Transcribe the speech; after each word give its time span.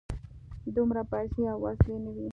دومره 0.75 1.01
پیسې 1.11 1.41
او 1.51 1.57
وسلې 1.65 1.97
نه 2.03 2.11
وې. 2.15 2.27